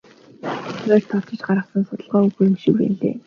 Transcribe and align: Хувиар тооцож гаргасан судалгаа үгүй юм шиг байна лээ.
Хувиар 0.75 1.03
тооцож 1.09 1.39
гаргасан 1.47 1.83
судалгаа 1.87 2.21
үгүй 2.27 2.43
юм 2.49 2.55
шиг 2.61 2.73
байна 2.77 2.95
лээ. 2.99 3.15